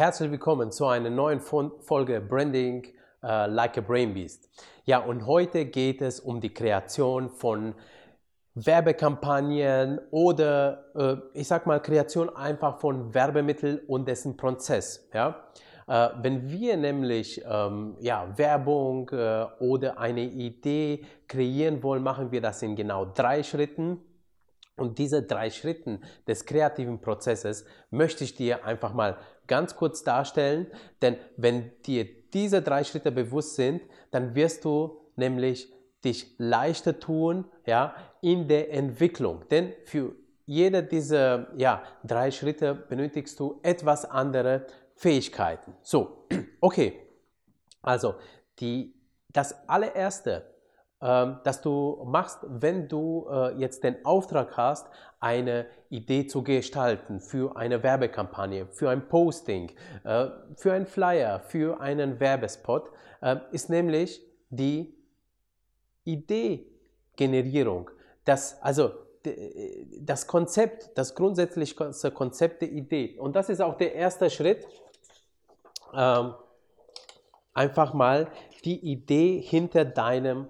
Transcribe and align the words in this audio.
Herzlich 0.00 0.30
willkommen 0.30 0.72
zu 0.72 0.86
einer 0.86 1.10
neuen 1.10 1.42
Folge 1.42 2.22
Branding 2.22 2.86
uh, 3.22 3.44
Like 3.46 3.76
a 3.76 3.82
Brain 3.82 4.14
Beast. 4.14 4.48
Ja, 4.86 5.00
und 5.00 5.26
heute 5.26 5.66
geht 5.66 6.00
es 6.00 6.20
um 6.20 6.40
die 6.40 6.54
Kreation 6.54 7.28
von 7.28 7.74
Werbekampagnen 8.54 10.00
oder 10.10 10.86
äh, 10.96 11.16
ich 11.38 11.48
sag 11.48 11.66
mal 11.66 11.82
Kreation 11.82 12.34
einfach 12.34 12.80
von 12.80 13.12
Werbemitteln 13.12 13.78
und 13.88 14.08
dessen 14.08 14.38
Prozess. 14.38 15.06
Ja? 15.12 15.44
Äh, 15.86 16.08
wenn 16.22 16.48
wir 16.48 16.78
nämlich 16.78 17.44
ähm, 17.46 17.98
ja, 18.00 18.26
Werbung 18.38 19.10
äh, 19.10 19.44
oder 19.58 19.98
eine 19.98 20.22
Idee 20.22 21.04
kreieren 21.28 21.82
wollen, 21.82 22.02
machen 22.02 22.32
wir 22.32 22.40
das 22.40 22.62
in 22.62 22.74
genau 22.74 23.04
drei 23.04 23.42
Schritten. 23.42 23.98
Und 24.76 24.98
diese 24.98 25.22
drei 25.22 25.50
Schritten 25.50 26.02
des 26.26 26.46
kreativen 26.46 27.00
Prozesses 27.00 27.64
möchte 27.90 28.24
ich 28.24 28.34
dir 28.34 28.64
einfach 28.64 28.94
mal 28.94 29.18
ganz 29.46 29.76
kurz 29.76 30.04
darstellen, 30.04 30.66
denn 31.02 31.16
wenn 31.36 31.72
dir 31.82 32.06
diese 32.32 32.62
drei 32.62 32.84
Schritte 32.84 33.10
bewusst 33.12 33.56
sind, 33.56 33.82
dann 34.10 34.34
wirst 34.34 34.64
du 34.64 35.00
nämlich 35.16 35.72
dich 36.04 36.34
leichter 36.38 36.98
tun 36.98 37.44
ja, 37.66 37.94
in 38.22 38.48
der 38.48 38.72
Entwicklung. 38.72 39.46
Denn 39.50 39.72
für 39.84 40.14
jede 40.46 40.82
dieser 40.82 41.54
ja, 41.56 41.82
drei 42.04 42.30
Schritte 42.30 42.74
benötigst 42.74 43.38
du 43.38 43.60
etwas 43.62 44.04
andere 44.04 44.66
Fähigkeiten. 44.94 45.74
So, 45.82 46.26
okay. 46.60 47.00
Also, 47.82 48.16
die, 48.58 48.94
das 49.32 49.68
allererste, 49.68 50.49
ähm, 51.02 51.38
das 51.44 51.62
du 51.62 52.02
machst, 52.06 52.38
wenn 52.46 52.88
du 52.88 53.26
äh, 53.30 53.54
jetzt 53.58 53.84
den 53.84 54.04
Auftrag 54.04 54.56
hast, 54.56 54.86
eine 55.18 55.66
Idee 55.88 56.26
zu 56.26 56.42
gestalten 56.42 57.20
für 57.20 57.56
eine 57.56 57.82
Werbekampagne, 57.82 58.66
für 58.66 58.90
ein 58.90 59.08
Posting, 59.08 59.70
äh, 60.04 60.28
für 60.56 60.72
einen 60.72 60.86
Flyer, 60.86 61.40
für 61.40 61.80
einen 61.80 62.20
Werbespot, 62.20 62.90
äh, 63.20 63.36
ist 63.52 63.70
nämlich 63.70 64.22
die 64.50 64.94
Ideegenerierung. 66.04 67.90
Das, 68.24 68.62
also 68.62 68.90
das 70.00 70.26
Konzept, 70.26 70.96
das 70.96 71.14
grundsätzliche 71.14 71.74
Konzept 72.10 72.62
der 72.62 72.72
Idee. 72.72 73.18
Und 73.18 73.36
das 73.36 73.50
ist 73.50 73.60
auch 73.60 73.76
der 73.76 73.94
erste 73.94 74.30
Schritt. 74.30 74.66
Ähm, 75.94 76.34
einfach 77.52 77.92
mal 77.92 78.28
die 78.64 78.78
Idee 78.78 79.42
hinter 79.42 79.84
deinem 79.84 80.48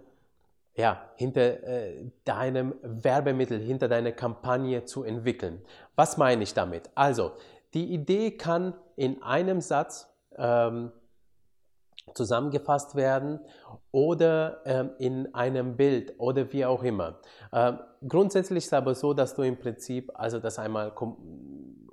ja, 0.81 1.11
hinter 1.17 1.63
äh, 1.63 2.11
deinem 2.25 2.75
Werbemittel, 2.83 3.59
hinter 3.61 3.89
deiner 3.89 4.13
Kampagne 4.13 4.85
zu 4.85 5.05
entwickeln. 5.05 5.63
Was 5.95 6.17
meine 6.17 6.43
ich 6.43 6.55
damit? 6.55 6.91
Also, 6.95 7.33
die 7.75 7.93
Idee 7.93 8.33
kann 8.33 8.75
in 8.97 9.23
einem 9.23 9.61
Satz 9.61 10.09
ähm, 10.37 10.91
zusammengefasst 12.15 12.95
werden 12.95 13.41
oder 13.93 14.63
ähm, 14.65 14.91
in 14.99 15.35
einem 15.35 15.77
Bild 15.77 16.15
oder 16.19 16.51
wie 16.53 16.65
auch 16.65 16.83
immer. 16.83 17.21
Ähm, 17.53 17.79
grundsätzlich 18.09 18.65
ist 18.65 18.67
es 18.69 18.73
aber 18.73 18.95
so, 18.95 19.13
dass 19.13 19.35
du 19.35 19.43
im 19.43 19.59
Prinzip 19.59 20.11
also 20.15 20.39
das 20.39 20.59
einmal 20.59 20.93
kom 20.95 21.17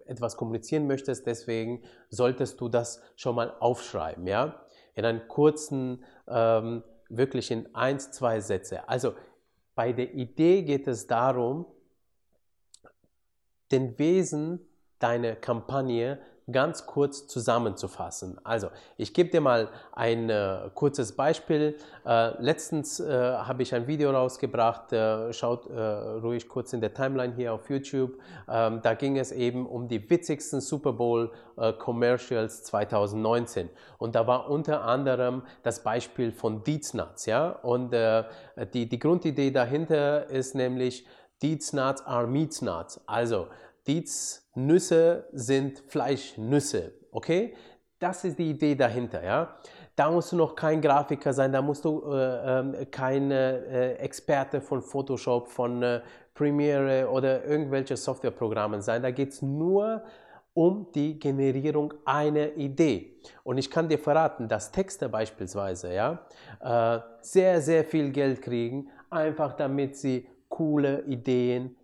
etwas 0.05 0.37
kommunizieren 0.37 0.87
möchtest, 0.87 1.27
deswegen 1.27 1.83
solltest 2.09 2.61
du 2.61 2.69
das 2.69 3.01
schon 3.17 3.35
mal 3.35 3.53
aufschreiben, 3.59 4.25
ja, 4.25 4.55
in 4.95 5.03
einem 5.03 5.27
kurzen 5.27 6.01
ähm, 6.29 6.81
wirklich 7.09 7.51
in 7.51 7.73
eins, 7.75 8.11
zwei 8.11 8.39
Sätze. 8.39 8.87
Also 8.87 9.13
bei 9.75 9.93
der 9.93 10.13
Idee 10.13 10.63
geht 10.63 10.87
es 10.87 11.07
darum, 11.07 11.65
den 13.71 13.97
Wesen 13.99 14.59
deiner 14.99 15.35
Kampagne 15.35 16.19
ganz 16.51 16.85
kurz 16.85 17.27
zusammenzufassen. 17.27 18.39
Also, 18.43 18.69
ich 18.95 19.13
gebe 19.13 19.29
dir 19.29 19.41
mal 19.41 19.69
ein 19.91 20.29
äh, 20.29 20.69
kurzes 20.73 21.11
Beispiel. 21.11 21.77
Äh, 22.05 22.41
letztens 22.41 22.99
äh, 22.99 23.11
habe 23.11 23.63
ich 23.63 23.75
ein 23.75 23.87
Video 23.87 24.11
rausgebracht, 24.11 24.93
äh, 24.93 25.33
schaut 25.33 25.69
äh, 25.69 25.79
ruhig 25.79 26.47
kurz 26.47 26.71
in 26.73 26.79
der 26.79 26.93
Timeline 26.93 27.33
hier 27.35 27.53
auf 27.53 27.69
YouTube. 27.69 28.17
Ähm, 28.47 28.81
da 28.81 28.93
ging 28.93 29.17
es 29.17 29.31
eben 29.31 29.67
um 29.67 29.87
die 29.87 30.09
witzigsten 30.09 30.61
Super 30.61 30.93
Bowl 30.93 31.31
äh, 31.57 31.73
Commercials 31.73 32.63
2019. 32.63 33.69
Und 33.97 34.15
da 34.15 34.25
war 34.25 34.49
unter 34.49 34.83
anderem 34.83 35.43
das 35.63 35.83
Beispiel 35.83 36.31
von 36.31 36.63
Deeds 36.63 36.93
Nuts. 36.93 37.25
Ja? 37.25 37.49
Und 37.49 37.93
die, 38.73 38.87
die 38.87 38.99
Grundidee 38.99 39.51
dahinter 39.51 40.29
ist 40.29 40.55
nämlich, 40.55 41.05
Deeds 41.41 41.71
Nuts 41.73 42.01
are 42.05 42.25
Meats 42.25 42.61
Nuts. 42.63 42.99
Also, 43.05 43.47
Nüsse 44.55 45.27
sind 45.31 45.79
Fleischnüsse, 45.87 46.93
okay? 47.11 47.55
Das 47.99 48.23
ist 48.23 48.37
die 48.37 48.51
Idee 48.51 48.75
dahinter, 48.75 49.23
ja? 49.23 49.57
Da 49.95 50.11
musst 50.11 50.31
du 50.31 50.35
noch 50.35 50.55
kein 50.55 50.81
Grafiker 50.81 51.33
sein, 51.33 51.51
da 51.51 51.61
musst 51.61 51.83
du 51.83 52.03
äh, 52.11 52.59
äh, 52.59 52.85
kein 52.85 53.31
äh, 53.31 53.93
Experte 53.93 54.61
von 54.61 54.81
Photoshop, 54.81 55.47
von 55.47 55.81
äh, 55.81 56.01
Premiere 56.35 57.09
oder 57.09 57.43
irgendwelche 57.45 57.97
Softwareprogrammen 57.97 58.81
sein. 58.81 59.01
Da 59.01 59.09
geht 59.09 59.29
es 59.29 59.41
nur 59.41 60.03
um 60.53 60.87
die 60.93 61.19
Generierung 61.19 61.93
einer 62.05 62.55
Idee. 62.57 63.15
Und 63.43 63.57
ich 63.57 63.71
kann 63.71 63.89
dir 63.89 63.97
verraten, 63.97 64.47
dass 64.47 64.71
Texte 64.71 65.09
beispielsweise 65.09 65.93
ja, 65.93 66.27
äh, 66.61 66.99
sehr, 67.21 67.61
sehr 67.61 67.83
viel 67.83 68.11
Geld 68.11 68.41
kriegen, 68.41 68.89
einfach 69.09 69.53
damit 69.53 69.95
sie 69.95 70.27
coole 70.49 71.03
Ideen 71.05 71.75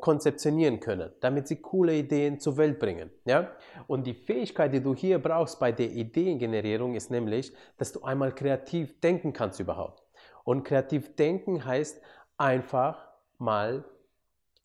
konzeptionieren 0.00 0.78
können, 0.78 1.10
damit 1.20 1.48
sie 1.48 1.56
coole 1.60 1.94
Ideen 1.94 2.38
zur 2.38 2.56
Welt 2.56 2.78
bringen. 2.78 3.10
Ja? 3.24 3.50
Und 3.88 4.06
die 4.06 4.14
Fähigkeit, 4.14 4.72
die 4.72 4.80
du 4.80 4.94
hier 4.94 5.18
brauchst 5.18 5.58
bei 5.58 5.72
der 5.72 5.90
Ideengenerierung, 5.90 6.94
ist 6.94 7.10
nämlich, 7.10 7.52
dass 7.76 7.92
du 7.92 8.02
einmal 8.02 8.32
kreativ 8.32 9.00
denken 9.00 9.32
kannst 9.32 9.58
überhaupt. 9.58 10.02
Und 10.44 10.62
kreativ 10.62 11.16
denken 11.16 11.64
heißt 11.64 12.00
einfach 12.36 13.08
mal 13.38 13.84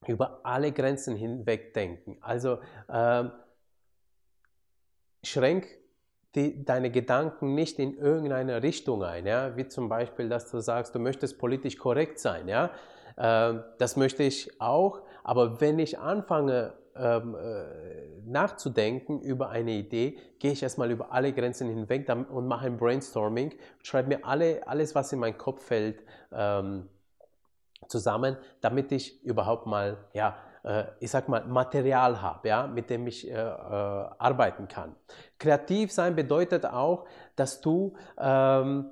über 0.08 0.42
alle 0.44 0.72
Grenzen 0.72 1.16
hinweg 1.16 1.74
denken. 1.74 2.18
Also 2.22 2.60
äh, 2.88 3.24
schränk 5.24 5.68
die, 6.36 6.64
deine 6.64 6.92
Gedanken 6.92 7.56
nicht 7.56 7.80
in 7.80 7.98
irgendeine 7.98 8.62
Richtung 8.62 9.04
ein, 9.04 9.26
ja? 9.26 9.56
wie 9.58 9.68
zum 9.68 9.90
Beispiel, 9.90 10.30
dass 10.30 10.52
du 10.52 10.60
sagst, 10.60 10.94
du 10.94 11.00
möchtest 11.00 11.40
politisch 11.40 11.78
korrekt 11.78 12.20
sein. 12.20 12.48
Ja? 12.48 12.72
Äh, 13.18 13.54
das 13.78 13.96
möchte 13.96 14.24
ich 14.24 14.60
auch, 14.62 15.02
aber 15.24 15.62
wenn 15.62 15.80
ich 15.80 16.00
anfange 16.00 16.74
ähm, 16.96 17.36
äh, 17.36 18.22
nachzudenken 18.26 19.22
über 19.22 19.50
eine 19.50 19.72
Idee, 19.72 20.18
gehe 20.40 20.52
ich 20.52 20.64
erstmal 20.64 20.92
über 20.92 21.12
alle 21.12 21.34
Grenzen 21.34 21.70
hinweg 21.70 22.08
und 22.30 22.48
mache 22.48 22.68
ein 22.68 22.78
Brainstorming, 22.78 23.54
schreibe 23.82 24.10
mir 24.10 24.26
alle, 24.26 24.68
alles, 24.68 24.94
was 24.96 25.12
in 25.12 25.20
meinen 25.20 25.38
Kopf 25.38 25.64
fällt, 25.64 26.04
ähm, 26.32 26.90
zusammen, 27.88 28.38
damit 28.62 28.92
ich 28.92 29.24
überhaupt 29.24 29.66
mal, 29.66 29.98
ja, 30.14 30.38
äh, 30.64 30.86
ich 31.00 31.12
sag 31.12 31.28
mal, 31.30 31.44
Material 31.46 32.22
habe, 32.22 32.48
ja, 32.48 32.68
mit 32.68 32.90
dem 32.90 33.08
ich 33.08 33.28
äh, 33.28 33.34
äh, 33.34 33.36
arbeiten 33.36 34.68
kann. 34.68 34.96
Kreativ 35.38 35.92
sein 35.92 36.16
bedeutet 36.16 36.66
auch, 36.66 37.06
dass 37.36 37.62
du 37.62 37.96
ähm, 38.18 38.90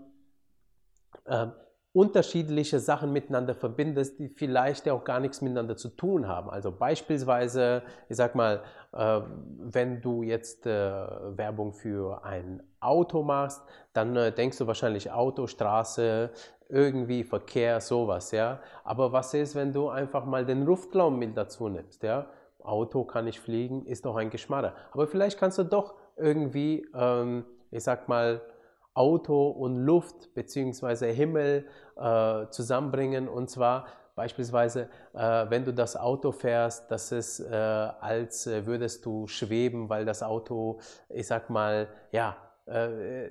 ähm 1.27 1.51
unterschiedliche 1.93 2.79
Sachen 2.79 3.11
miteinander 3.11 3.53
verbindest, 3.53 4.19
die 4.19 4.29
vielleicht 4.29 4.87
auch 4.89 5.03
gar 5.03 5.19
nichts 5.19 5.41
miteinander 5.41 5.75
zu 5.75 5.89
tun 5.89 6.27
haben. 6.27 6.49
Also 6.49 6.71
beispielsweise, 6.71 7.83
ich 8.07 8.15
sag 8.15 8.33
mal, 8.33 8.61
äh, 8.93 9.21
wenn 9.59 10.01
du 10.01 10.23
jetzt 10.23 10.65
äh, 10.65 10.71
Werbung 10.71 11.73
für 11.73 12.23
ein 12.23 12.63
Auto 12.79 13.23
machst, 13.23 13.61
dann 13.93 14.15
äh, 14.15 14.31
denkst 14.31 14.57
du 14.57 14.67
wahrscheinlich 14.67 15.11
Auto, 15.11 15.47
Straße, 15.47 16.29
irgendwie 16.69 17.25
Verkehr, 17.25 17.81
sowas, 17.81 18.31
ja. 18.31 18.61
Aber 18.85 19.11
was 19.11 19.33
ist, 19.33 19.55
wenn 19.55 19.73
du 19.73 19.89
einfach 19.89 20.23
mal 20.25 20.45
den 20.45 20.63
Luftraum 20.63 21.19
mit 21.19 21.35
dazu 21.35 21.67
nimmst, 21.67 22.03
ja? 22.03 22.27
Auto 22.63 23.03
kann 23.03 23.25
nicht 23.25 23.39
fliegen, 23.39 23.85
ist 23.85 24.05
doch 24.05 24.15
ein 24.15 24.29
Geschmarrer. 24.29 24.73
Aber 24.91 25.07
vielleicht 25.07 25.37
kannst 25.37 25.57
du 25.57 25.63
doch 25.63 25.95
irgendwie, 26.15 26.87
ähm, 26.93 27.43
ich 27.71 27.83
sag 27.83 28.07
mal, 28.07 28.41
Auto 28.93 29.49
und 29.49 29.77
Luft 29.77 30.33
bzw. 30.33 31.13
Himmel 31.13 31.65
äh, 31.95 32.47
zusammenbringen. 32.49 33.27
Und 33.27 33.49
zwar 33.49 33.85
beispielsweise, 34.15 34.89
äh, 35.13 35.45
wenn 35.49 35.63
du 35.65 35.73
das 35.73 35.95
Auto 35.95 36.31
fährst, 36.31 36.91
dass 36.91 37.11
es 37.11 37.39
äh, 37.39 37.53
als 37.53 38.47
äh, 38.47 38.65
würdest 38.65 39.05
du 39.05 39.27
schweben, 39.27 39.89
weil 39.89 40.05
das 40.05 40.23
Auto, 40.23 40.79
ich 41.09 41.27
sag 41.27 41.49
mal, 41.49 41.87
ja, 42.11 42.37
äh, 42.65 43.29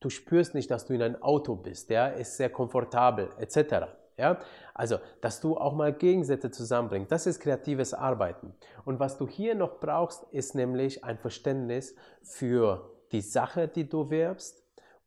du 0.00 0.10
spürst 0.10 0.54
nicht, 0.54 0.70
dass 0.70 0.86
du 0.86 0.94
in 0.94 1.02
ein 1.02 1.22
Auto 1.22 1.54
bist, 1.56 1.90
ja, 1.90 2.08
ist 2.08 2.36
sehr 2.36 2.50
komfortabel 2.50 3.30
etc. 3.38 3.86
Ja? 4.16 4.38
Also, 4.74 4.98
dass 5.20 5.40
du 5.40 5.56
auch 5.56 5.74
mal 5.74 5.92
Gegensätze 5.92 6.50
zusammenbringst, 6.50 7.10
das 7.10 7.26
ist 7.26 7.40
kreatives 7.40 7.94
Arbeiten. 7.94 8.54
Und 8.84 9.00
was 9.00 9.16
du 9.16 9.26
hier 9.26 9.54
noch 9.54 9.80
brauchst, 9.80 10.24
ist 10.32 10.54
nämlich 10.54 11.04
ein 11.04 11.18
Verständnis 11.18 11.94
für 12.22 12.90
die 13.12 13.22
Sache, 13.22 13.68
die 13.68 13.88
du 13.88 14.10
wirbst, 14.10 14.59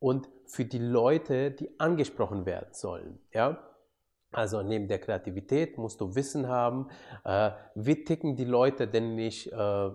und 0.04 0.28
für 0.48 0.66
die 0.66 0.80
Leute, 0.80 1.52
die 1.52 1.80
angesprochen 1.80 2.46
werden 2.46 2.74
sollen. 2.74 3.20
Ja? 3.32 3.58
Also 4.34 4.62
neben 4.62 4.90
der 4.90 5.00
Kreativität 5.00 5.78
musst 5.78 6.02
du 6.02 6.14
Wissen 6.14 6.50
haben, 6.50 6.90
äh, 7.24 7.52
wie 7.76 8.04
ticken 8.04 8.36
die 8.36 8.44
Leute 8.44 8.86
denn 8.86 9.16
nicht, 9.16 9.54
äh, 9.54 9.86
äh, 9.86 9.94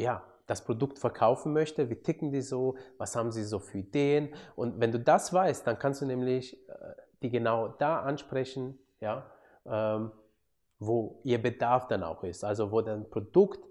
ja, 0.00 0.22
das 0.46 0.64
Produkt 0.64 1.00
verkaufen 1.00 1.52
möchte, 1.52 1.90
wie 1.90 1.96
ticken 1.96 2.30
die 2.30 2.42
so, 2.42 2.76
was 2.96 3.16
haben 3.16 3.32
sie 3.32 3.42
so 3.42 3.58
für 3.58 3.78
Ideen. 3.78 4.32
Und 4.54 4.78
wenn 4.78 4.92
du 4.92 5.00
das 5.00 5.32
weißt, 5.32 5.66
dann 5.66 5.80
kannst 5.80 6.00
du 6.00 6.06
nämlich 6.06 6.54
äh, 6.68 6.74
die 7.20 7.30
genau 7.30 7.68
da 7.68 8.02
ansprechen, 8.02 8.78
ja, 9.00 9.28
ähm, 9.66 10.12
wo 10.78 11.20
ihr 11.24 11.42
Bedarf 11.42 11.88
dann 11.88 12.04
auch 12.04 12.22
ist, 12.22 12.44
also 12.44 12.70
wo 12.70 12.82
dein 12.82 13.10
Produkt 13.10 13.66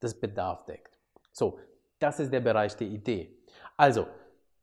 das 0.00 0.18
Bedarf 0.18 0.64
deckt. 0.64 0.98
So, 1.30 1.60
das 2.00 2.18
ist 2.18 2.32
der 2.32 2.40
Bereich 2.40 2.76
der 2.76 2.88
Idee. 2.88 3.38
Also, 3.76 4.06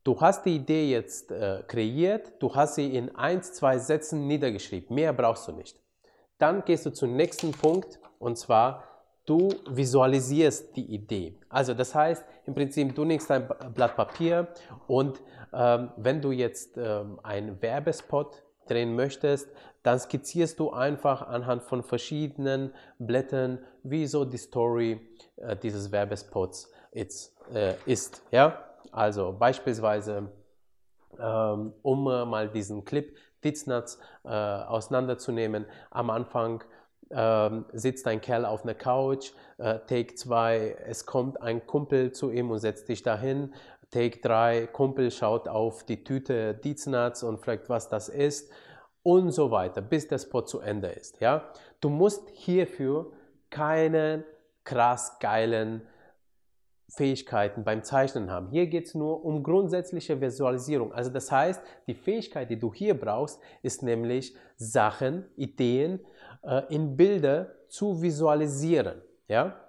du 0.04 0.20
hast 0.20 0.44
die 0.44 0.56
Idee 0.56 0.90
jetzt 0.90 1.30
äh, 1.30 1.62
kreiert, 1.66 2.32
du 2.40 2.54
hast 2.54 2.76
sie 2.76 2.94
in 2.96 3.14
ein, 3.16 3.42
zwei 3.42 3.78
Sätzen 3.78 4.26
niedergeschrieben, 4.26 4.94
mehr 4.94 5.12
brauchst 5.12 5.48
du 5.48 5.52
nicht. 5.52 5.78
Dann 6.38 6.64
gehst 6.64 6.86
du 6.86 6.90
zum 6.90 7.16
nächsten 7.16 7.52
Punkt 7.52 7.98
und 8.18 8.38
zwar 8.38 8.84
du 9.26 9.50
visualisierst 9.68 10.74
die 10.76 10.94
Idee. 10.94 11.38
Also 11.48 11.74
das 11.74 11.94
heißt, 11.94 12.24
im 12.46 12.54
Prinzip, 12.54 12.94
du 12.94 13.04
nimmst 13.04 13.30
ein 13.30 13.48
Blatt 13.74 13.94
Papier 13.94 14.48
und 14.86 15.20
ähm, 15.52 15.92
wenn 15.96 16.20
du 16.20 16.32
jetzt 16.32 16.76
ähm, 16.76 17.20
einen 17.22 17.60
Werbespot 17.60 18.42
drehen 18.66 18.94
möchtest, 18.94 19.48
dann 19.82 19.98
skizzierst 19.98 20.58
du 20.58 20.70
einfach 20.70 21.26
anhand 21.26 21.62
von 21.62 21.82
verschiedenen 21.82 22.72
Blättern, 22.98 23.58
wie 23.82 24.06
so 24.06 24.24
die 24.24 24.38
Story 24.38 25.00
äh, 25.36 25.56
dieses 25.56 25.90
Werbespots 25.92 26.70
ist. 26.92 27.34
Äh, 27.52 27.74
ist 27.86 28.22
ja? 28.30 28.69
Also 28.92 29.34
beispielsweise, 29.38 30.30
ähm, 31.18 31.72
um 31.82 32.06
äh, 32.08 32.24
mal 32.24 32.48
diesen 32.48 32.84
Clip 32.84 33.16
Ditznatz 33.44 33.98
äh, 34.24 34.28
auseinanderzunehmen, 34.28 35.66
am 35.90 36.10
Anfang 36.10 36.62
ähm, 37.10 37.64
sitzt 37.72 38.06
ein 38.06 38.20
Kerl 38.20 38.44
auf 38.44 38.62
einer 38.62 38.74
Couch, 38.74 39.32
äh, 39.58 39.78
Take 39.86 40.14
2, 40.14 40.76
es 40.86 41.06
kommt 41.06 41.40
ein 41.42 41.66
Kumpel 41.66 42.12
zu 42.12 42.30
ihm 42.30 42.50
und 42.50 42.58
setzt 42.58 42.88
dich 42.88 43.02
dahin, 43.02 43.52
Take 43.90 44.20
3, 44.20 44.68
Kumpel 44.68 45.10
schaut 45.10 45.48
auf 45.48 45.84
die 45.84 46.04
Tüte 46.04 46.54
Dietznatz 46.54 47.22
und 47.22 47.38
fragt, 47.38 47.68
was 47.68 47.88
das 47.88 48.08
ist 48.08 48.52
und 49.02 49.32
so 49.32 49.50
weiter, 49.50 49.80
bis 49.80 50.06
der 50.06 50.18
Spot 50.18 50.42
zu 50.42 50.60
Ende 50.60 50.88
ist. 50.88 51.20
Ja? 51.20 51.50
Du 51.80 51.88
musst 51.88 52.28
hierfür 52.30 53.10
keinen 53.48 54.24
krass 54.62 55.18
geilen 55.18 55.82
Fähigkeiten 56.90 57.64
beim 57.64 57.82
Zeichnen 57.82 58.30
haben. 58.30 58.50
Hier 58.50 58.66
geht 58.66 58.86
es 58.86 58.94
nur 58.94 59.24
um 59.24 59.42
grundsätzliche 59.42 60.20
Visualisierung. 60.20 60.92
Also 60.92 61.10
das 61.10 61.30
heißt, 61.30 61.62
die 61.86 61.94
Fähigkeit, 61.94 62.50
die 62.50 62.58
du 62.58 62.72
hier 62.74 62.98
brauchst, 62.98 63.40
ist 63.62 63.82
nämlich 63.82 64.34
Sachen, 64.56 65.24
Ideen 65.36 66.00
äh, 66.42 66.62
in 66.74 66.96
Bilder 66.96 67.54
zu 67.68 68.02
visualisieren. 68.02 69.02
Ja? 69.28 69.60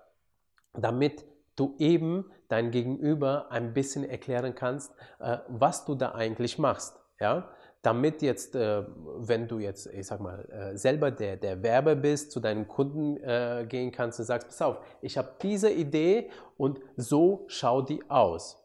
Damit 0.73 1.25
du 1.55 1.75
eben 1.77 2.31
dein 2.47 2.71
Gegenüber 2.71 3.51
ein 3.51 3.73
bisschen 3.73 4.03
erklären 4.03 4.55
kannst, 4.55 4.93
äh, 5.19 5.37
was 5.47 5.85
du 5.85 5.95
da 5.95 6.13
eigentlich 6.13 6.57
machst. 6.57 6.99
Ja? 7.19 7.49
Damit 7.81 8.21
jetzt, 8.21 8.55
äh, 8.55 8.83
wenn 9.17 9.47
du 9.47 9.59
jetzt, 9.59 9.87
ich 9.87 10.05
sag 10.05 10.19
mal, 10.19 10.45
äh, 10.49 10.77
selber 10.77 11.09
der, 11.09 11.37
der 11.37 11.63
Werber 11.63 11.95
bist, 11.95 12.31
zu 12.31 12.39
deinen 12.39 12.67
Kunden 12.67 13.17
äh, 13.17 13.65
gehen 13.67 13.91
kannst 13.91 14.19
und 14.19 14.25
sagst, 14.25 14.47
pass 14.47 14.61
auf, 14.61 14.79
ich 15.01 15.17
habe 15.17 15.31
diese 15.41 15.71
Idee 15.71 16.29
und 16.57 16.79
so 16.95 17.45
schaut 17.47 17.89
die 17.89 18.07
aus. 18.09 18.63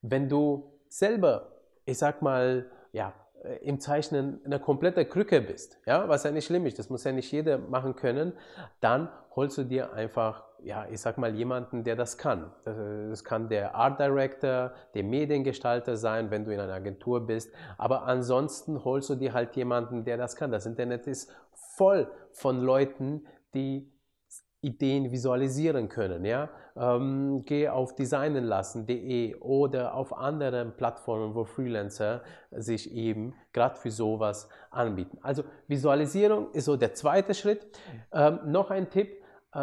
Wenn 0.00 0.28
du 0.28 0.72
selber, 0.88 1.52
ich 1.84 1.98
sag 1.98 2.22
mal, 2.22 2.70
ja, 2.92 3.12
im 3.62 3.80
Zeichnen 3.80 4.40
eine 4.44 4.58
komplette 4.58 5.04
Krücke 5.04 5.40
bist, 5.40 5.78
ja, 5.86 6.08
was 6.08 6.24
ja 6.24 6.30
nicht 6.30 6.46
schlimm 6.46 6.66
ist, 6.66 6.78
das 6.78 6.90
muss 6.90 7.04
ja 7.04 7.12
nicht 7.12 7.30
jeder 7.30 7.58
machen 7.58 7.96
können, 7.96 8.32
dann 8.80 9.08
holst 9.34 9.58
du 9.58 9.64
dir 9.64 9.92
einfach 9.92 10.44
ja, 10.62 10.86
ich 10.90 11.00
sag 11.00 11.16
mal, 11.18 11.34
jemanden, 11.34 11.84
der 11.84 11.94
das 11.94 12.18
kann. 12.18 12.50
Das 12.64 13.22
kann 13.22 13.48
der 13.48 13.74
Art 13.74 14.00
Director, 14.00 14.72
der 14.94 15.04
Mediengestalter 15.04 15.96
sein, 15.96 16.30
wenn 16.30 16.44
du 16.44 16.52
in 16.52 16.58
einer 16.58 16.72
Agentur 16.72 17.24
bist. 17.24 17.54
Aber 17.78 18.02
ansonsten 18.02 18.84
holst 18.84 19.10
du 19.10 19.14
dir 19.14 19.32
halt 19.32 19.54
jemanden, 19.54 20.04
der 20.04 20.16
das 20.16 20.34
kann. 20.34 20.50
Das 20.50 20.66
Internet 20.66 21.06
ist 21.06 21.30
voll 21.76 22.10
von 22.32 22.60
Leuten, 22.60 23.26
die 23.54 23.92
Ideen 24.60 25.10
visualisieren 25.12 25.88
können. 25.88 26.24
Ja? 26.24 26.48
Ähm, 26.76 27.44
geh 27.44 27.68
auf 27.68 27.94
designenlassen.de 27.94 29.36
oder 29.36 29.94
auf 29.94 30.16
anderen 30.16 30.76
Plattformen, 30.76 31.34
wo 31.34 31.44
Freelancer 31.44 32.22
sich 32.50 32.92
eben 32.92 33.34
gerade 33.52 33.76
für 33.76 33.90
sowas 33.90 34.48
anbieten. 34.70 35.18
Also 35.22 35.44
Visualisierung 35.68 36.50
ist 36.52 36.64
so 36.64 36.76
der 36.76 36.94
zweite 36.94 37.34
Schritt. 37.34 37.66
Ähm, 38.12 38.40
noch 38.46 38.70
ein 38.70 38.90
Tipp, 38.90 39.22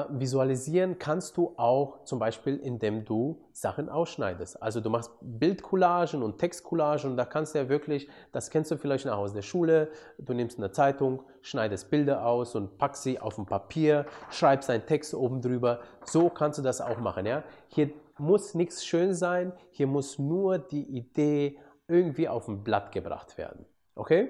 visualisieren 0.10 0.98
kannst 0.98 1.38
du 1.38 1.54
auch 1.57 2.04
zum 2.04 2.18
Beispiel, 2.18 2.57
indem 2.57 3.06
du 3.06 3.42
Sachen 3.51 3.90
ausschneidest. 3.90 4.62
Also 4.62 4.81
du 4.81 4.90
machst 4.90 5.12
Bildcollagen 5.22 6.24
und 6.24 6.40
Textcollagen 6.40 7.12
und 7.12 7.18
da 7.18 7.25
kannst 7.25 7.54
du 7.54 7.60
ja 7.60 7.69
wirklich, 7.69 8.10
das 8.31 8.50
kennst 8.50 8.72
du 8.72 8.78
vielleicht 8.78 9.06
noch 9.06 9.18
aus 9.18 9.34
der 9.34 9.44
Schule, 9.44 9.92
du 10.18 10.34
nimmst 10.34 10.57
eine 10.57 10.72
Zeitung, 10.72 11.22
schneidest 11.42 11.92
Bilder 11.92 12.25
aus 12.25 12.56
und 12.56 12.80
packst 12.80 13.04
sie 13.04 13.19
auf 13.19 13.38
ein 13.38 13.45
Papier, 13.45 14.07
schreibst 14.31 14.69
einen 14.72 14.86
Text 14.86 15.13
oben 15.13 15.42
drüber. 15.42 15.81
So 16.06 16.30
kannst 16.30 16.57
du 16.57 16.63
das 16.63 16.81
auch 16.81 16.98
machen. 16.98 17.28
Ja? 17.28 17.44
Hier 17.68 17.92
muss 18.18 18.56
nichts 18.56 18.84
schön 18.84 19.13
sein, 19.13 19.54
hier 19.69 19.86
muss 19.86 20.18
nur 20.18 20.57
die 20.57 20.84
Idee 20.98 21.60
irgendwie 21.88 22.28
auf 22.28 22.48
ein 22.48 22.63
Blatt 22.63 22.92
gebracht 22.92 23.38
werden. 23.38 23.66
Okay? 23.94 24.30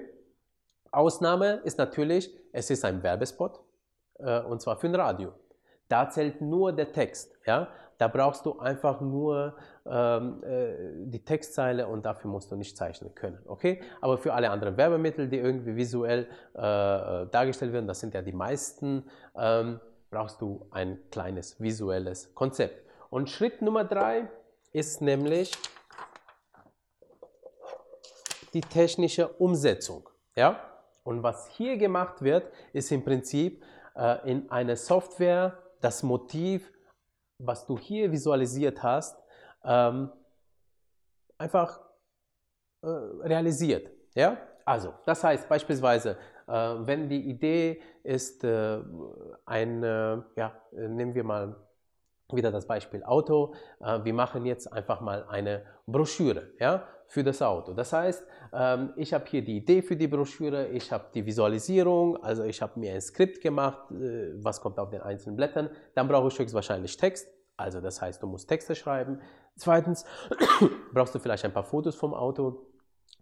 Ausnahme 0.90 1.62
ist 1.64 1.78
natürlich, 1.78 2.30
es 2.52 2.68
ist 2.68 2.84
ein 2.84 3.02
Werbespot 3.02 3.60
äh, 4.18 4.40
und 4.40 4.60
zwar 4.60 4.76
für 4.76 4.88
ein 4.88 4.94
Radio. 4.94 5.32
Da 5.94 6.10
zählt 6.10 6.40
nur 6.40 6.72
der 6.72 6.90
Text. 6.90 7.38
Ja? 7.46 7.68
Da 7.98 8.08
brauchst 8.08 8.44
du 8.46 8.58
einfach 8.58 9.00
nur 9.00 9.54
ähm, 9.86 10.42
äh, 10.42 11.06
die 11.06 11.24
Textzeile 11.24 11.86
und 11.86 12.04
dafür 12.04 12.32
musst 12.32 12.50
du 12.50 12.56
nicht 12.56 12.76
zeichnen 12.76 13.14
können. 13.14 13.38
Okay? 13.46 13.80
Aber 14.00 14.18
für 14.18 14.34
alle 14.34 14.50
anderen 14.50 14.76
Werbemittel, 14.76 15.28
die 15.28 15.38
irgendwie 15.38 15.76
visuell 15.76 16.26
äh, 16.56 16.58
äh, 17.22 17.26
dargestellt 17.30 17.72
werden, 17.72 17.86
das 17.86 18.00
sind 18.00 18.12
ja 18.12 18.22
die 18.22 18.32
meisten, 18.32 19.04
ähm, 19.38 19.78
brauchst 20.10 20.40
du 20.40 20.66
ein 20.72 20.98
kleines 21.12 21.60
visuelles 21.60 22.34
Konzept. 22.34 22.84
Und 23.08 23.30
Schritt 23.30 23.62
Nummer 23.62 23.84
drei 23.84 24.28
ist 24.72 25.00
nämlich 25.00 25.52
die 28.52 28.62
technische 28.62 29.28
Umsetzung. 29.28 30.08
Ja? 30.34 30.58
Und 31.04 31.22
was 31.22 31.46
hier 31.50 31.76
gemacht 31.76 32.20
wird, 32.20 32.50
ist 32.72 32.90
im 32.90 33.04
Prinzip 33.04 33.62
äh, 33.94 34.28
in 34.28 34.50
eine 34.50 34.74
Software 34.74 35.56
das 35.84 36.02
Motiv, 36.02 36.72
was 37.38 37.66
du 37.66 37.78
hier 37.78 38.10
visualisiert 38.10 38.82
hast, 38.82 39.22
ähm, 39.64 40.10
einfach 41.36 41.80
äh, 42.82 42.86
realisiert. 42.86 43.90
Ja? 44.14 44.38
Also, 44.64 44.94
das 45.04 45.22
heißt 45.22 45.48
beispielsweise, 45.48 46.16
äh, 46.46 46.52
wenn 46.52 47.08
die 47.08 47.28
Idee 47.28 47.82
ist, 48.02 48.44
äh, 48.44 48.80
ein, 49.44 49.82
ja, 50.36 50.62
nehmen 50.72 51.14
wir 51.14 51.24
mal 51.24 51.56
wieder 52.36 52.50
das 52.50 52.66
Beispiel 52.66 53.02
Auto. 53.04 53.54
Äh, 53.80 54.04
wir 54.04 54.14
machen 54.14 54.46
jetzt 54.46 54.72
einfach 54.72 55.00
mal 55.00 55.24
eine 55.28 55.62
Broschüre 55.86 56.50
ja, 56.58 56.84
für 57.06 57.22
das 57.22 57.42
Auto. 57.42 57.72
Das 57.72 57.92
heißt, 57.92 58.26
ähm, 58.52 58.92
ich 58.96 59.12
habe 59.12 59.24
hier 59.28 59.44
die 59.44 59.56
Idee 59.58 59.82
für 59.82 59.96
die 59.96 60.08
Broschüre, 60.08 60.68
ich 60.68 60.90
habe 60.92 61.06
die 61.14 61.24
Visualisierung, 61.24 62.22
also 62.22 62.44
ich 62.44 62.60
habe 62.62 62.78
mir 62.78 62.94
ein 62.94 63.00
Skript 63.00 63.40
gemacht, 63.40 63.90
äh, 63.90 64.32
was 64.42 64.60
kommt 64.60 64.78
auf 64.78 64.90
den 64.90 65.02
einzelnen 65.02 65.36
Blättern. 65.36 65.70
Dann 65.94 66.08
brauche 66.08 66.28
ich 66.28 66.38
höchstwahrscheinlich 66.38 66.96
Text, 66.96 67.28
also 67.56 67.80
das 67.80 68.00
heißt, 68.00 68.22
du 68.22 68.26
musst 68.26 68.48
Texte 68.48 68.74
schreiben. 68.74 69.20
Zweitens 69.56 70.04
brauchst 70.92 71.14
du 71.14 71.18
vielleicht 71.18 71.44
ein 71.44 71.52
paar 71.52 71.64
Fotos 71.64 71.94
vom 71.94 72.14
Auto. 72.14 72.66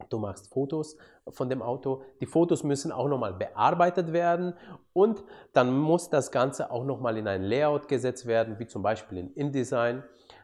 Du 0.09 0.19
machst 0.19 0.53
Fotos 0.53 0.97
von 1.29 1.49
dem 1.49 1.63
Auto. 1.63 2.03
Die 2.21 2.27
Fotos 2.27 2.63
müssen 2.65 2.93
auch 2.93 3.09
nochmal 3.09 3.33
bearbeitet 3.33 4.13
werden 4.13 4.55
und 4.93 5.25
dann 5.53 5.77
muss 5.77 6.11
das 6.11 6.31
Ganze 6.31 6.71
auch 6.71 6.85
nochmal 6.85 7.17
in 7.17 7.29
ein 7.29 7.43
Layout 7.43 7.89
gesetzt 7.89 8.27
werden, 8.27 8.59
wie 8.59 8.67
zum 8.67 8.83
Beispiel 8.83 9.19
in 9.19 9.33
InDesign. 9.35 10.03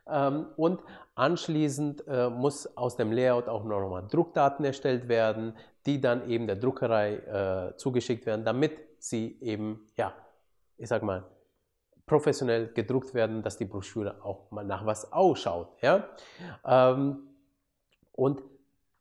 Ähm, 0.08 0.46
und 0.56 0.82
anschließend 1.14 2.06
äh, 2.06 2.30
muss 2.30 2.76
aus 2.76 2.96
dem 2.96 3.12
Layout 3.12 3.48
auch 3.48 3.64
nochmal 3.64 4.06
Druckdaten 4.08 4.64
erstellt 4.64 5.08
werden, 5.08 5.54
die 5.86 6.00
dann 6.00 6.28
eben 6.28 6.46
der 6.46 6.56
Druckerei 6.56 7.14
äh, 7.14 7.76
zugeschickt 7.76 8.26
werden, 8.26 8.44
damit 8.44 8.72
sie 8.98 9.38
eben, 9.40 9.86
ja, 9.96 10.14
ich 10.76 10.88
sag 10.88 11.02
mal, 11.02 11.24
professionell 12.06 12.72
gedruckt 12.72 13.14
werden, 13.14 13.42
dass 13.42 13.58
die 13.58 13.66
Broschüre 13.66 14.24
auch 14.24 14.50
mal 14.50 14.64
nach 14.64 14.86
was 14.86 15.12
ausschaut. 15.12 15.68
Ja? 15.82 16.08
Ähm, 16.64 17.28
und 18.12 18.42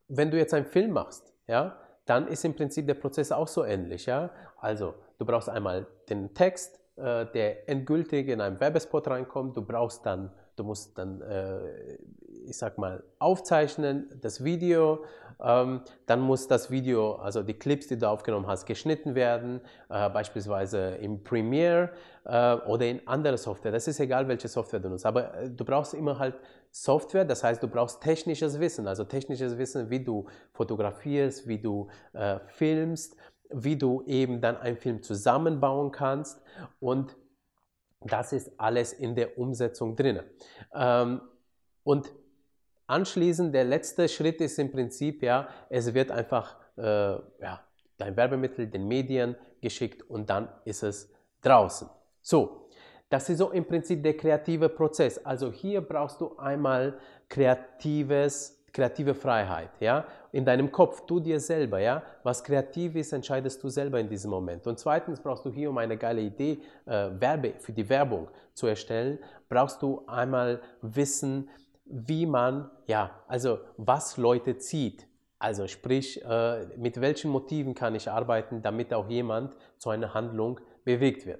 wenn 0.07 0.31
du 0.31 0.37
jetzt 0.37 0.53
einen 0.53 0.65
Film 0.65 0.91
machst, 0.91 1.33
ja, 1.47 1.77
dann 2.05 2.27
ist 2.27 2.45
im 2.45 2.55
Prinzip 2.55 2.87
der 2.87 2.93
Prozess 2.93 3.31
auch 3.31 3.47
so 3.47 3.63
ähnlich. 3.63 4.05
Ja? 4.05 4.29
Also 4.59 4.93
du 5.17 5.25
brauchst 5.25 5.49
einmal 5.49 5.85
den 6.09 6.33
Text, 6.33 6.79
äh, 6.95 7.25
der 7.25 7.69
endgültig 7.69 8.29
in 8.29 8.41
einem 8.41 8.59
Werbespot 8.59 9.07
reinkommt. 9.07 9.57
Du 9.57 9.61
brauchst 9.61 10.05
dann 10.05 10.31
du 10.57 10.63
musst 10.63 10.97
dann, 10.97 11.21
äh, 11.21 11.97
ich 12.45 12.57
sag 12.57 12.77
mal, 12.77 13.03
aufzeichnen, 13.19 14.09
das 14.21 14.43
Video, 14.43 15.05
ähm, 15.39 15.81
dann 16.07 16.19
muss 16.19 16.47
das 16.47 16.71
Video, 16.71 17.15
also 17.15 17.43
die 17.43 17.53
Clips, 17.53 17.87
die 17.87 17.97
du 17.97 18.09
aufgenommen 18.09 18.47
hast, 18.47 18.65
geschnitten 18.65 19.15
werden, 19.15 19.61
äh, 19.89 20.09
beispielsweise 20.09 20.95
im 20.95 21.23
Premiere 21.23 21.91
äh, 22.25 22.55
oder 22.55 22.87
in 22.87 23.07
andere 23.07 23.37
Software. 23.37 23.71
Das 23.71 23.87
ist 23.87 23.99
egal, 23.99 24.27
welche 24.27 24.47
Software 24.47 24.79
du 24.79 24.89
nutzt, 24.89 25.05
aber 25.05 25.33
äh, 25.35 25.49
du 25.49 25.63
brauchst 25.63 25.93
immer 25.93 26.17
halt 26.17 26.35
Software, 26.71 27.25
das 27.25 27.43
heißt, 27.43 27.61
du 27.61 27.67
brauchst 27.67 28.01
technisches 28.01 28.59
Wissen, 28.59 28.87
also 28.87 29.03
technisches 29.03 29.57
Wissen, 29.57 29.89
wie 29.89 30.03
du 30.03 30.27
fotografierst, 30.53 31.47
wie 31.47 31.59
du 31.59 31.89
äh, 32.13 32.39
filmst, 32.47 33.15
wie 33.49 33.77
du 33.77 34.03
eben 34.05 34.41
dann 34.41 34.57
einen 34.57 34.77
Film 34.77 35.01
zusammenbauen 35.01 35.91
kannst 35.91 36.41
und 36.79 37.15
das 38.01 38.33
ist 38.33 38.59
alles 38.59 38.93
in 38.93 39.15
der 39.15 39.37
Umsetzung 39.37 39.95
drin. 39.95 40.21
Ähm, 40.73 41.21
und 41.83 42.11
anschließend, 42.85 43.53
der 43.53 43.63
letzte 43.63 44.07
Schritt 44.07 44.39
ist 44.41 44.59
im 44.59 44.71
Prinzip, 44.71 45.23
ja, 45.23 45.47
es 45.69 45.93
wird 45.93 46.11
einfach 46.11 46.57
äh, 46.77 46.81
ja, 46.81 47.65
dein 47.97 48.15
Werbemittel 48.15 48.67
den 48.67 48.87
Medien 48.87 49.35
geschickt 49.61 50.03
und 50.09 50.29
dann 50.29 50.49
ist 50.65 50.83
es 50.83 51.11
draußen. 51.41 51.89
So, 52.21 52.66
das 53.09 53.29
ist 53.29 53.37
so 53.37 53.51
im 53.51 53.65
Prinzip 53.65 54.03
der 54.03 54.15
kreative 54.15 54.69
Prozess. 54.69 55.17
Also 55.25 55.51
hier 55.51 55.81
brauchst 55.81 56.19
du 56.21 56.37
einmal 56.37 56.97
kreatives 57.29 58.57
kreative 58.77 59.15
Freiheit, 59.15 59.71
ja, 59.79 60.05
in 60.31 60.45
deinem 60.45 60.71
Kopf, 60.71 61.01
du 61.07 61.19
dir 61.19 61.39
selber, 61.39 61.79
ja, 61.79 62.03
was 62.21 62.43
kreativ 62.43 62.95
ist, 62.95 63.11
entscheidest 63.11 63.63
du 63.63 63.69
selber 63.69 63.99
in 63.99 64.07
diesem 64.07 64.29
Moment. 64.29 64.67
Und 64.67 64.77
zweitens 64.77 65.19
brauchst 65.19 65.43
du 65.45 65.49
hier, 65.49 65.71
um 65.71 65.77
eine 65.79 65.97
geile 65.97 66.21
Idee, 66.21 66.59
äh, 66.85 67.09
Werbe 67.19 67.55
für 67.57 67.73
die 67.73 67.89
Werbung 67.89 68.27
zu 68.53 68.67
erstellen, 68.67 69.17
brauchst 69.49 69.81
du 69.81 70.03
einmal 70.05 70.61
wissen, 70.83 71.49
wie 71.85 72.27
man, 72.27 72.69
ja, 72.85 73.09
also 73.27 73.57
was 73.77 74.17
Leute 74.17 74.57
zieht. 74.59 75.07
Also 75.39 75.65
sprich, 75.65 76.23
äh, 76.23 76.65
mit 76.77 77.01
welchen 77.01 77.31
Motiven 77.31 77.73
kann 77.73 77.95
ich 77.95 78.11
arbeiten, 78.11 78.61
damit 78.61 78.93
auch 78.93 79.09
jemand 79.09 79.55
zu 79.79 79.89
einer 79.89 80.13
Handlung 80.13 80.59
bewegt 80.83 81.25
wird. 81.25 81.39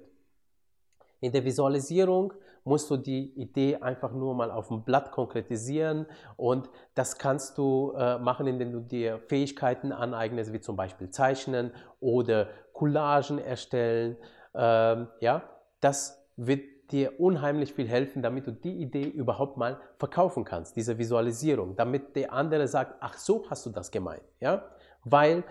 In 1.20 1.32
der 1.32 1.44
Visualisierung 1.44 2.32
musst 2.64 2.90
du 2.90 2.96
die 2.96 3.32
Idee 3.40 3.76
einfach 3.76 4.12
nur 4.12 4.34
mal 4.34 4.50
auf 4.50 4.68
dem 4.68 4.84
Blatt 4.84 5.10
konkretisieren 5.10 6.06
und 6.36 6.68
das 6.94 7.18
kannst 7.18 7.58
du 7.58 7.92
äh, 7.96 8.18
machen, 8.18 8.46
indem 8.46 8.72
du 8.72 8.80
dir 8.80 9.18
Fähigkeiten 9.26 9.92
aneignest, 9.92 10.52
wie 10.52 10.60
zum 10.60 10.76
Beispiel 10.76 11.10
Zeichnen 11.10 11.72
oder 12.00 12.48
Collagen 12.72 13.38
erstellen. 13.38 14.16
Ähm, 14.54 15.08
ja, 15.20 15.42
das 15.80 16.24
wird 16.36 16.62
dir 16.90 17.20
unheimlich 17.20 17.74
viel 17.74 17.88
helfen, 17.88 18.22
damit 18.22 18.46
du 18.46 18.52
die 18.52 18.80
Idee 18.80 19.04
überhaupt 19.04 19.56
mal 19.56 19.78
verkaufen 19.98 20.44
kannst, 20.44 20.76
diese 20.76 20.98
Visualisierung, 20.98 21.76
damit 21.76 22.16
der 22.16 22.32
andere 22.32 22.66
sagt, 22.68 22.96
ach 23.00 23.14
so 23.18 23.44
hast 23.50 23.66
du 23.66 23.70
das 23.70 23.90
gemeint, 23.90 24.22
ja, 24.40 24.64
weil 25.04 25.44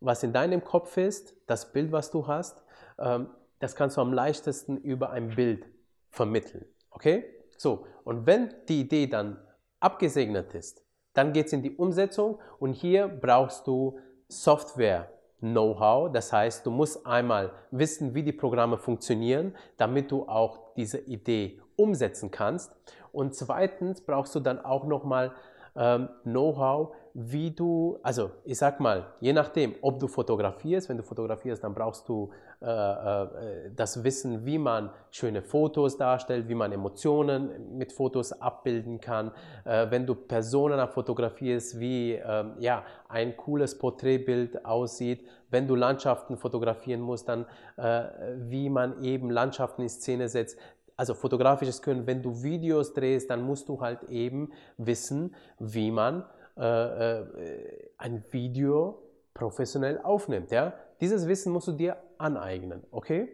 was 0.00 0.22
in 0.22 0.32
deinem 0.32 0.62
Kopf 0.64 0.96
ist, 0.96 1.34
das 1.46 1.72
Bild, 1.72 1.92
was 1.92 2.10
du 2.10 2.26
hast, 2.26 2.62
ähm, 2.98 3.28
das 3.58 3.74
kannst 3.74 3.96
du 3.96 4.00
am 4.00 4.12
leichtesten 4.12 4.76
über 4.76 5.10
ein 5.10 5.30
Bild 5.30 5.66
vermitteln. 6.10 6.64
Okay? 6.90 7.24
So, 7.56 7.86
und 8.04 8.26
wenn 8.26 8.54
die 8.68 8.80
Idee 8.80 9.06
dann 9.06 9.38
abgesegnet 9.80 10.54
ist, 10.54 10.84
dann 11.14 11.32
geht 11.32 11.46
es 11.46 11.52
in 11.52 11.62
die 11.62 11.74
Umsetzung 11.76 12.38
und 12.58 12.72
hier 12.72 13.08
brauchst 13.08 13.66
du 13.66 13.98
Software. 14.28 15.10
Know-how, 15.40 16.10
das 16.10 16.32
heißt, 16.32 16.66
du 16.66 16.72
musst 16.72 17.06
einmal 17.06 17.52
wissen, 17.70 18.12
wie 18.12 18.24
die 18.24 18.32
Programme 18.32 18.76
funktionieren, 18.76 19.54
damit 19.76 20.10
du 20.10 20.28
auch 20.28 20.74
diese 20.74 20.98
Idee 20.98 21.60
umsetzen 21.76 22.32
kannst. 22.32 22.74
Und 23.12 23.36
zweitens 23.36 24.00
brauchst 24.00 24.34
du 24.34 24.40
dann 24.40 24.64
auch 24.64 24.84
nochmal 24.84 25.32
ähm, 25.76 26.08
Know-how, 26.24 26.94
wie 27.14 27.50
du, 27.50 27.98
also 28.02 28.30
ich 28.44 28.58
sag 28.58 28.78
mal, 28.80 29.06
je 29.20 29.32
nachdem, 29.32 29.74
ob 29.82 29.98
du 29.98 30.06
fotografierst, 30.06 30.88
wenn 30.88 30.98
du 30.98 31.02
fotografierst, 31.02 31.64
dann 31.64 31.74
brauchst 31.74 32.08
du 32.08 32.30
äh, 32.60 32.66
äh, 32.66 33.70
das 33.74 34.04
Wissen, 34.04 34.44
wie 34.44 34.58
man 34.58 34.90
schöne 35.10 35.42
Fotos 35.42 35.96
darstellt, 35.96 36.48
wie 36.48 36.54
man 36.54 36.72
Emotionen 36.72 37.76
mit 37.76 37.92
Fotos 37.92 38.32
abbilden 38.32 39.00
kann. 39.00 39.32
Äh, 39.64 39.90
wenn 39.90 40.06
du 40.06 40.14
Personen 40.14 40.86
fotografierst, 40.88 41.80
wie 41.80 42.14
äh, 42.14 42.44
ja, 42.58 42.84
ein 43.08 43.36
cooles 43.36 43.78
Porträtbild 43.78 44.64
aussieht. 44.64 45.26
Wenn 45.50 45.66
du 45.66 45.74
Landschaften 45.74 46.36
fotografieren 46.36 47.00
musst, 47.00 47.28
dann 47.28 47.46
äh, 47.76 48.04
wie 48.36 48.68
man 48.68 49.02
eben 49.02 49.30
Landschaften 49.30 49.82
in 49.82 49.88
Szene 49.88 50.28
setzt 50.28 50.58
also 50.98 51.14
fotografisches 51.14 51.80
Können, 51.80 52.06
wenn 52.06 52.22
du 52.22 52.42
Videos 52.42 52.92
drehst, 52.92 53.30
dann 53.30 53.42
musst 53.42 53.68
du 53.68 53.80
halt 53.80 54.02
eben 54.10 54.50
wissen, 54.76 55.34
wie 55.58 55.92
man 55.92 56.24
äh, 56.58 57.20
äh, 57.20 57.90
ein 57.98 58.24
Video 58.32 59.00
professionell 59.32 60.00
aufnimmt. 60.02 60.50
Ja? 60.50 60.74
Dieses 61.00 61.28
Wissen 61.28 61.52
musst 61.52 61.68
du 61.68 61.72
dir 61.72 61.96
aneignen, 62.18 62.82
okay? 62.90 63.28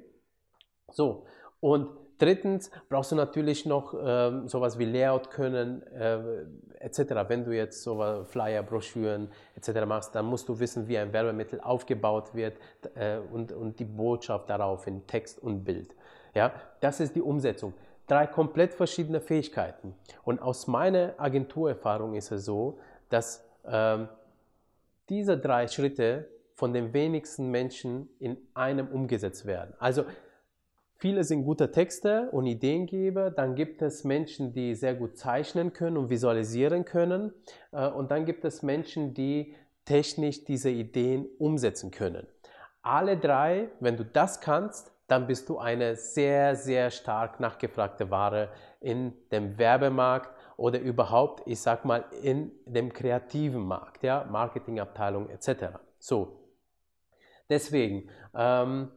So, 0.92 1.24
und 1.60 1.88
drittens 2.18 2.70
brauchst 2.90 3.12
du 3.12 3.16
natürlich 3.16 3.64
noch 3.64 3.94
ähm, 3.98 4.46
sowas 4.46 4.78
wie 4.78 4.84
Layout 4.84 5.30
können, 5.30 5.82
äh, 5.86 6.44
etc. 6.80 6.98
Wenn 7.28 7.44
du 7.44 7.56
jetzt 7.56 7.82
so 7.82 8.24
Flyer, 8.26 8.62
Broschüren 8.62 9.30
etc. 9.56 9.86
machst, 9.86 10.14
dann 10.14 10.26
musst 10.26 10.50
du 10.50 10.58
wissen, 10.60 10.86
wie 10.86 10.98
ein 10.98 11.14
Werbemittel 11.14 11.62
aufgebaut 11.62 12.34
wird 12.34 12.58
äh, 12.94 13.20
und, 13.32 13.52
und 13.52 13.78
die 13.78 13.86
Botschaft 13.86 14.50
darauf 14.50 14.86
in 14.86 15.06
Text 15.06 15.42
und 15.42 15.64
Bild. 15.64 15.94
Ja, 16.34 16.52
das 16.80 17.00
ist 17.00 17.14
die 17.14 17.22
Umsetzung. 17.22 17.74
Drei 18.06 18.26
komplett 18.26 18.74
verschiedene 18.74 19.20
Fähigkeiten. 19.20 19.94
Und 20.24 20.42
aus 20.42 20.66
meiner 20.66 21.14
Agenturerfahrung 21.16 22.14
ist 22.14 22.30
es 22.32 22.44
so, 22.44 22.78
dass 23.08 23.48
ähm, 23.66 24.08
diese 25.08 25.38
drei 25.38 25.68
Schritte 25.68 26.28
von 26.54 26.72
den 26.72 26.92
wenigsten 26.92 27.50
Menschen 27.50 28.08
in 28.18 28.36
einem 28.54 28.88
umgesetzt 28.88 29.46
werden. 29.46 29.74
Also 29.78 30.04
viele 30.96 31.24
sind 31.24 31.44
gute 31.44 31.70
Texte 31.70 32.28
und 32.30 32.46
Ideengeber, 32.46 33.30
dann 33.30 33.54
gibt 33.54 33.82
es 33.82 34.04
Menschen, 34.04 34.52
die 34.52 34.74
sehr 34.74 34.94
gut 34.94 35.16
zeichnen 35.16 35.72
können 35.72 35.96
und 35.96 36.10
visualisieren 36.10 36.84
können 36.84 37.32
äh, 37.72 37.88
und 37.88 38.10
dann 38.10 38.24
gibt 38.24 38.44
es 38.44 38.62
Menschen, 38.62 39.14
die 39.14 39.54
technisch 39.84 40.44
diese 40.44 40.70
Ideen 40.70 41.26
umsetzen 41.38 41.90
können. 41.90 42.26
Alle 42.82 43.16
drei, 43.16 43.68
wenn 43.80 43.96
du 43.96 44.04
das 44.04 44.40
kannst, 44.40 44.93
dann 45.06 45.26
bist 45.26 45.48
du 45.48 45.58
eine 45.58 45.96
sehr, 45.96 46.56
sehr 46.56 46.90
stark 46.90 47.40
nachgefragte 47.40 48.10
Ware 48.10 48.48
in 48.80 49.12
dem 49.30 49.58
Werbemarkt 49.58 50.30
oder 50.56 50.80
überhaupt, 50.80 51.42
ich 51.46 51.60
sag 51.60 51.84
mal, 51.84 52.04
in 52.22 52.52
dem 52.64 52.92
kreativen 52.92 53.62
Markt, 53.66 54.02
ja, 54.02 54.24
Marketingabteilung 54.30 55.28
etc. 55.28 55.78
So, 55.98 56.40
deswegen 57.48 58.08
ähm, 58.34 58.90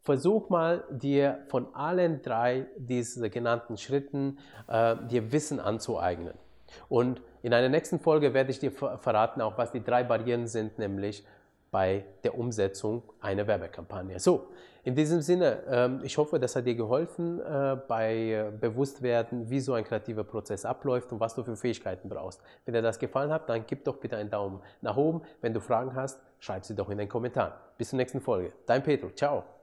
versuch 0.00 0.48
mal 0.48 0.84
dir 0.90 1.44
von 1.48 1.74
allen 1.74 2.22
drei 2.22 2.66
dieser 2.76 3.28
genannten 3.28 3.76
Schritten 3.76 4.38
äh, 4.66 4.96
dir 5.06 5.32
Wissen 5.32 5.60
anzueignen. 5.60 6.34
Und 6.88 7.22
in 7.42 7.54
einer 7.54 7.68
nächsten 7.68 7.98
Folge 7.98 8.34
werde 8.34 8.50
ich 8.50 8.58
dir 8.58 8.72
verraten, 8.72 9.40
auch 9.40 9.56
was 9.56 9.72
die 9.72 9.82
drei 9.82 10.04
Barrieren 10.04 10.46
sind, 10.46 10.78
nämlich 10.78 11.24
bei 11.70 12.04
der 12.24 12.38
Umsetzung 12.38 13.02
einer 13.20 13.46
Werbekampagne. 13.46 14.18
So, 14.18 14.48
in 14.84 14.94
diesem 14.94 15.20
Sinne, 15.20 15.64
ähm, 15.68 16.00
ich 16.02 16.16
hoffe, 16.16 16.38
das 16.38 16.56
hat 16.56 16.66
dir 16.66 16.74
geholfen 16.74 17.40
äh, 17.40 17.76
bei 17.88 18.14
äh, 18.14 18.50
Bewusstwerden, 18.58 19.50
wie 19.50 19.60
so 19.60 19.74
ein 19.74 19.84
kreativer 19.84 20.24
Prozess 20.24 20.64
abläuft 20.64 21.12
und 21.12 21.20
was 21.20 21.34
du 21.34 21.44
für 21.44 21.56
Fähigkeiten 21.56 22.08
brauchst. 22.08 22.40
Wenn 22.64 22.74
dir 22.74 22.82
das 22.82 22.98
gefallen 22.98 23.30
hat, 23.30 23.48
dann 23.48 23.66
gib 23.66 23.84
doch 23.84 23.96
bitte 23.96 24.16
einen 24.16 24.30
Daumen 24.30 24.60
nach 24.80 24.96
oben. 24.96 25.22
Wenn 25.40 25.52
du 25.52 25.60
Fragen 25.60 25.94
hast, 25.94 26.20
schreib 26.38 26.64
sie 26.64 26.74
doch 26.74 26.88
in 26.88 26.98
den 26.98 27.08
Kommentaren. 27.08 27.52
Bis 27.76 27.90
zur 27.90 27.98
nächsten 27.98 28.20
Folge. 28.20 28.52
Dein 28.66 28.82
Petro. 28.82 29.10
Ciao. 29.10 29.57